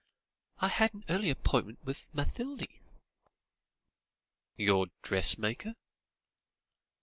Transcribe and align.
I 0.57 0.67
had 0.69 0.95
an 0.95 1.03
early 1.09 1.29
appointment 1.29 1.77
with 1.85 2.09
Mathilde." 2.11 2.65
"Your 4.57 4.87
dressmaker?" 5.03 5.75